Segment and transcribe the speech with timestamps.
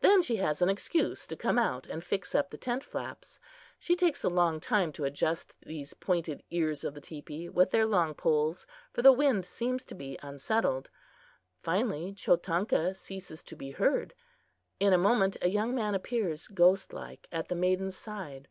[0.00, 3.38] Then she has an excuse to come out and fix up the tent flaps.
[3.78, 7.84] She takes a long time to adjust these pointed ears of the teepee, with their
[7.84, 10.88] long poles, for the wind seems to be unsettled.
[11.60, 14.14] Finally Chotanka ceases to be heard.
[14.80, 18.48] In a moment a young man appears ghost like at the maiden's side.